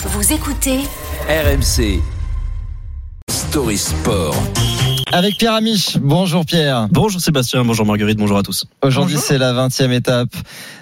[0.00, 0.78] Vous écoutez
[1.28, 2.00] RMC
[3.28, 4.36] Story Sport.
[5.10, 5.98] Avec Pierre Amiche.
[5.98, 6.86] Bonjour Pierre.
[6.92, 8.64] Bonjour Sébastien, bonjour Marguerite, bonjour à tous.
[8.80, 10.28] Aujourd'hui c'est la 20e étape,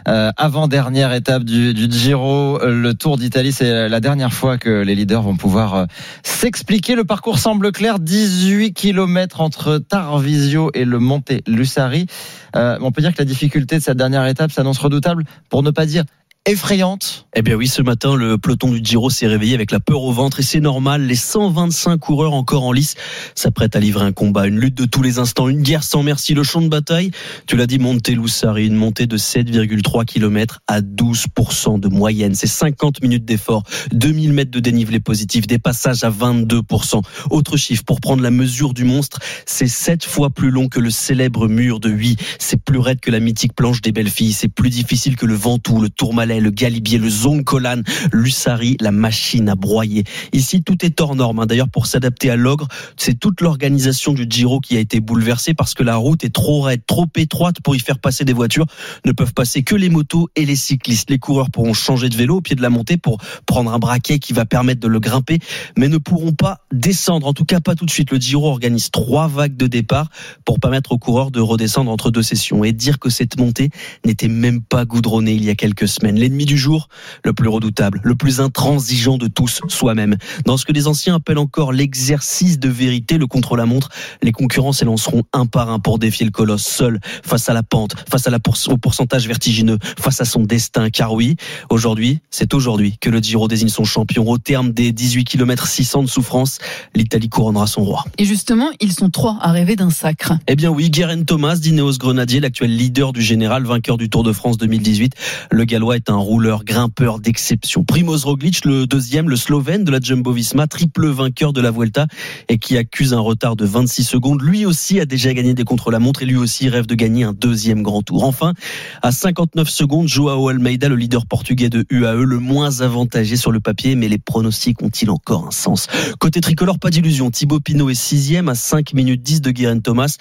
[0.07, 2.59] euh, avant-dernière étape du, du, Giro.
[2.63, 5.85] Le Tour d'Italie, c'est la dernière fois que les leaders vont pouvoir euh,
[6.23, 6.95] s'expliquer.
[6.95, 12.07] Le parcours semble clair, 18 km entre Tarvisio et le Monte Lussari.
[12.55, 15.71] Euh, on peut dire que la difficulté de cette dernière étape s'annonce redoutable, pour ne
[15.71, 16.05] pas dire
[16.47, 17.27] effrayante.
[17.35, 20.13] Eh bien oui, ce matin, le peloton du Giro s'est réveillé avec la peur au
[20.13, 21.03] ventre et c'est normal.
[21.03, 22.95] Les 125 coureurs encore en lice
[23.35, 26.35] s'apprêtent à livrer un combat, une lutte de tous les instants, une guerre sans merci,
[26.35, 27.11] le champ de bataille.
[27.47, 32.35] Tu l'as dit, Monte-Lussari, une montée de 7,3 km à 12% de moyenne.
[32.35, 37.03] C'est 50 minutes d'effort, 2000 mètres de dénivelé positif, des passages à 22%.
[37.31, 40.91] Autre chiffre, pour prendre la mesure du monstre, c'est 7 fois plus long que le
[40.91, 42.17] célèbre mur de Huy.
[42.39, 44.33] C'est plus raide que la mythique planche des belles filles.
[44.33, 47.83] C'est plus difficile que le Ventoux, le Tourmalet, le Galibier, le Zoncolan,
[48.13, 50.05] l'Ussari, la machine à broyer.
[50.33, 51.41] Ici, tout est hors norme.
[51.41, 51.47] Hein.
[51.47, 55.75] D'ailleurs, pour s'adapter à l'ogre, c'est toute l'organisation du Giro qui a été bouleversée parce
[55.75, 58.67] que la route est trop raide, trop étroite pour y faire passer des voitures.
[59.05, 61.11] Ne peuvent passer que les motos et les cyclistes.
[61.11, 64.19] Les coureurs pourront changer de vélo au pied de la montée pour prendre un braquet
[64.19, 65.39] qui va permettre de le grimper,
[65.77, 67.27] mais ne pourront pas descendre.
[67.27, 68.11] En tout cas, pas tout de suite.
[68.11, 70.09] Le Giro organise trois vagues de départ
[70.45, 73.71] pour permettre aux coureurs de redescendre entre deux sessions et dire que cette montée
[74.05, 76.19] n'était même pas goudronnée il y a quelques semaines.
[76.27, 76.89] L'ennemi du jour,
[77.25, 80.17] le plus redoutable, le plus intransigeant de tous, soi-même.
[80.45, 83.91] Dans ce que les anciens appellent encore l'exercice de vérité, le contre-la-montre,
[84.23, 87.95] les concurrents s'élanceront un par un pour défier le colosse seul, face à la pente,
[88.11, 90.91] face à la au pourcentage vertigineux, face à son destin.
[90.91, 91.37] Car oui,
[91.71, 94.29] aujourd'hui, c'est aujourd'hui que le Giro désigne son champion.
[94.29, 96.59] Au terme des 18 km 600 de souffrance,
[96.97, 98.05] l'Italie couronnera son roi.
[98.19, 100.33] Et justement, ils sont trois à rêver d'un sacre.
[100.49, 104.33] Eh bien oui, Guerin Thomas, d'Ineos Grenadier, l'actuel leader du général, vainqueur du Tour de
[104.33, 105.15] France 2018.
[105.53, 107.85] Le Gallois est un rouleur, grimpeur d'exception.
[107.85, 112.07] Primoz Roglic, le deuxième, le Slovène de la Jumbo-Visma, triple vainqueur de la Vuelta
[112.49, 114.43] et qui accuse un retard de 26 secondes.
[114.43, 117.83] Lui aussi a déjà gagné des contre-la-montre et lui aussi rêve de gagner un deuxième
[117.83, 118.25] grand tour.
[118.25, 118.55] Enfin,
[119.03, 123.61] à 59 secondes, Joao Almeida, le leader portugais de UAE, le moins avantagé sur le
[123.61, 125.87] papier, mais les pronostics ont-ils encore un sens?
[126.19, 127.31] Côté tricolore, pas d'illusion.
[127.31, 130.17] Thibaut Pinot est sixième à 5 minutes 10 de Guérin Thomas,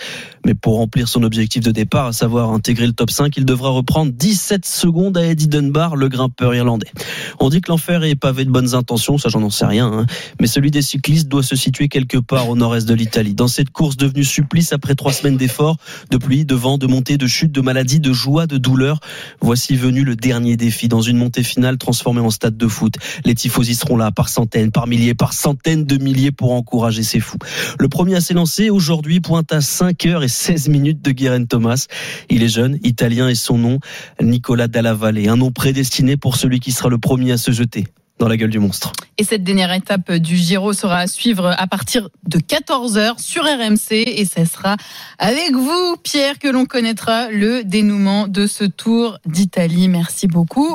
[0.46, 3.70] mais pour remplir son objectif de départ, à savoir intégrer le top 5, il devra
[3.70, 6.88] reprendre 17 secondes à Eddie Dunbar, le grimpeur irlandais.
[7.40, 10.06] On dit que l'enfer est pavé de bonnes intentions, ça j'en en sais rien, hein.
[10.40, 13.34] mais celui des cyclistes doit se situer quelque part au nord-est de l'Italie.
[13.34, 15.78] Dans cette course devenue supplice après trois semaines d'efforts,
[16.12, 19.00] de pluie, de vent, de montée, de chute, de maladie, de joie, de douleur,
[19.42, 22.94] voici venu le dernier défi dans une montée finale transformée en stade de foot.
[23.26, 27.20] Les tifosi seront là par centaines, par milliers, par centaines de milliers pour encourager ces
[27.20, 27.38] fous.
[27.80, 31.88] Le premier à s'élancer aujourd'hui pointe à 5 heures et 16 minutes de Guérin Thomas.
[32.30, 33.80] Il est jeune, italien et son nom,
[34.22, 37.88] Nicolas Dalla Valle, un nom prédestiné pour celui qui sera le premier à se jeter
[38.20, 38.94] dans la gueule du monstre.
[39.18, 43.92] Et cette dernière étape du Giro sera à suivre à partir de 14h sur RMC
[43.92, 44.78] et ce sera
[45.18, 49.88] avec vous, Pierre, que l'on connaîtra le dénouement de ce Tour d'Italie.
[49.88, 50.70] Merci beaucoup.